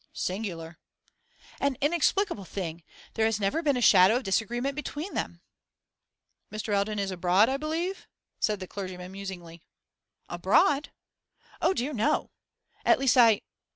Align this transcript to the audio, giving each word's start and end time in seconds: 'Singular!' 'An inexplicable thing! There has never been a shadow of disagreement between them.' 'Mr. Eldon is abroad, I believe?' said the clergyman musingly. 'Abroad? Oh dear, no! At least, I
'Singular!' 0.13 0.79
'An 1.59 1.77
inexplicable 1.79 2.43
thing! 2.43 2.81
There 3.13 3.27
has 3.27 3.39
never 3.39 3.61
been 3.61 3.77
a 3.77 3.81
shadow 3.83 4.15
of 4.15 4.23
disagreement 4.23 4.75
between 4.75 5.13
them.' 5.13 5.41
'Mr. 6.51 6.69
Eldon 6.75 6.97
is 6.97 7.11
abroad, 7.11 7.49
I 7.49 7.57
believe?' 7.57 8.07
said 8.39 8.59
the 8.59 8.67
clergyman 8.67 9.11
musingly. 9.11 9.61
'Abroad? 10.27 10.91
Oh 11.61 11.75
dear, 11.75 11.93
no! 11.93 12.31
At 12.83 12.97
least, 12.97 13.15
I 13.15 13.41